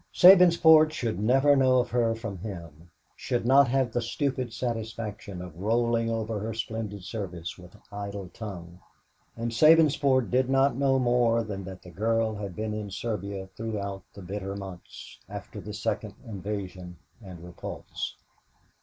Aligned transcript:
Sabinsport 0.11 0.91
should 0.91 1.19
never 1.19 1.55
know 1.55 1.77
of 1.77 1.91
her 1.91 2.15
from 2.15 2.39
him, 2.39 2.89
should 3.15 3.45
not 3.45 3.67
have 3.67 3.93
the 3.93 4.01
stupid 4.01 4.51
satisfaction 4.51 5.43
of 5.43 5.55
rolling 5.55 6.09
over 6.09 6.39
her 6.39 6.55
splendid 6.55 7.03
service 7.03 7.55
with 7.55 7.77
idle 7.91 8.27
tongue, 8.29 8.79
and 9.37 9.51
Sabinsport 9.51 10.31
did 10.31 10.49
not 10.49 10.75
know 10.75 10.97
more 10.97 11.43
than 11.43 11.63
that 11.65 11.83
the 11.83 11.91
girl 11.91 12.33
had 12.33 12.55
been 12.55 12.73
in 12.73 12.89
Serbia 12.89 13.47
throughout 13.55 14.01
the 14.15 14.23
bitter 14.23 14.55
months 14.55 15.19
after 15.29 15.61
the 15.61 15.71
second 15.71 16.15
invasion 16.25 16.97
and 17.21 17.43
repulse. 17.45 18.15